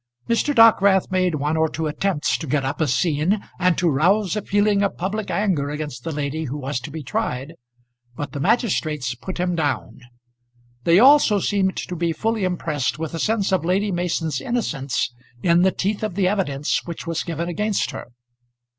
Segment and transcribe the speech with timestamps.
[0.27, 0.51] Mr.
[0.55, 4.41] Dockwrath made one or two attempts to get up a scene, and to rouse a
[4.41, 7.53] feeling of public anger against the lady who was to be tried;
[8.15, 9.99] but the magistrates put him down.
[10.85, 15.61] They also seemed to be fully impressed with a sense of Lady Mason's innocence in
[15.61, 18.07] the teeth of the evidence which was given against her.